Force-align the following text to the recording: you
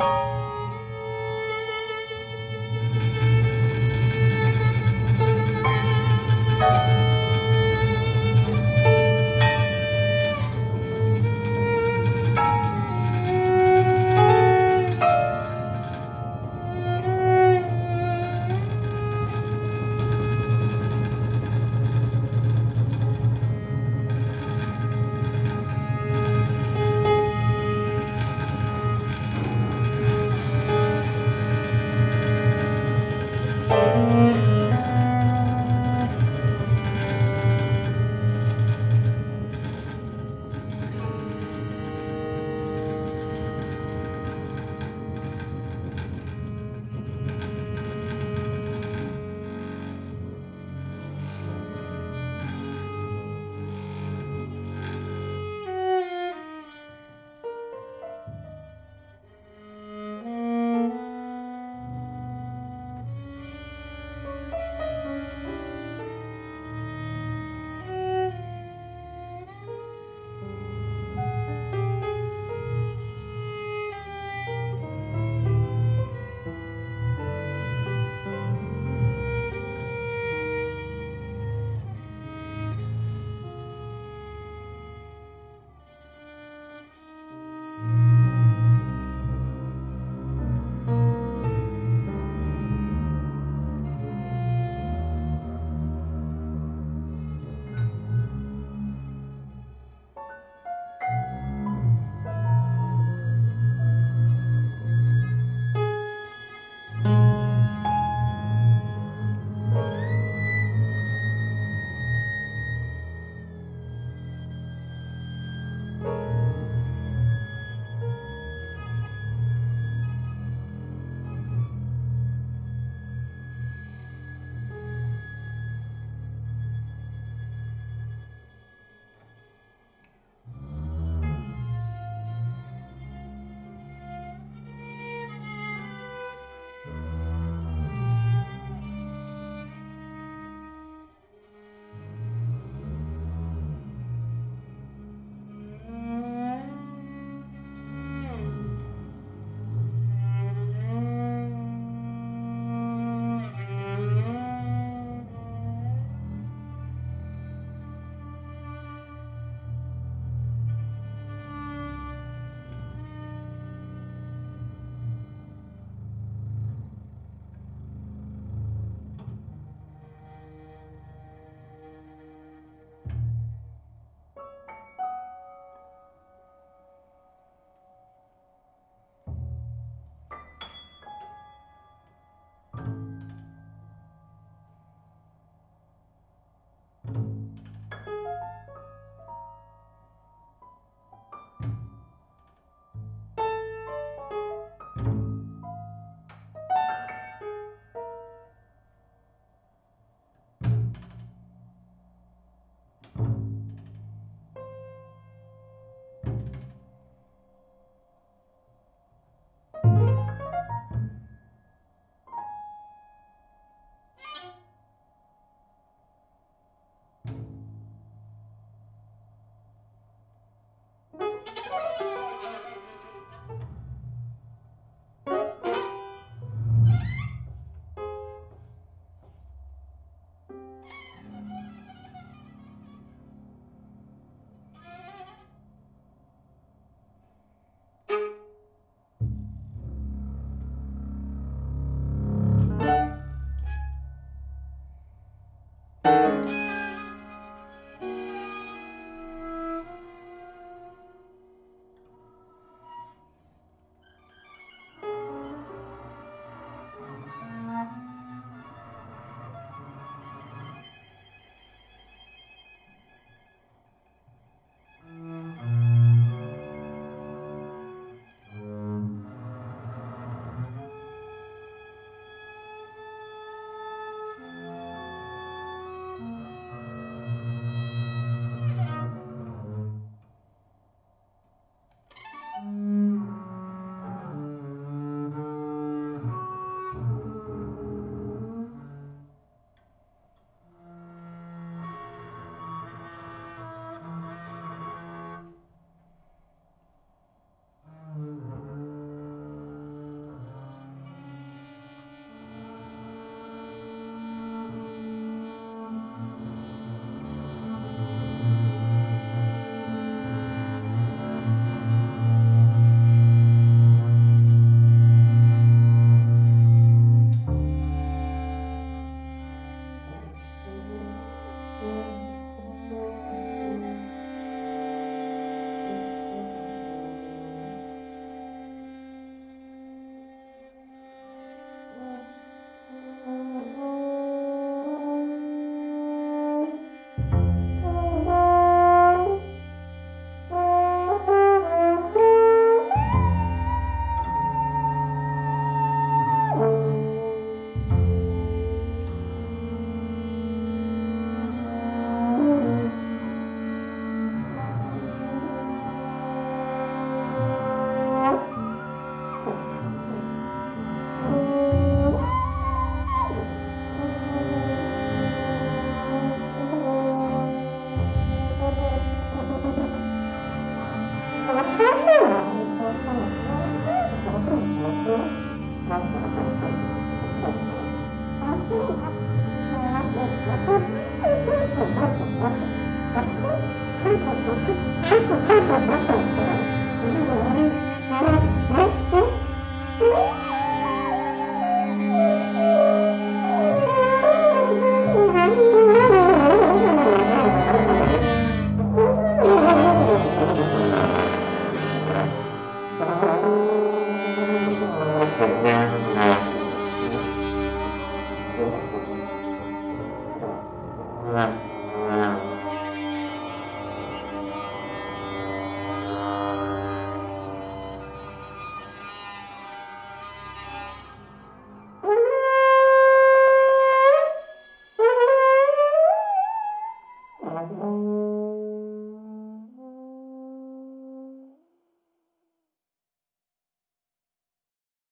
you 0.00 0.49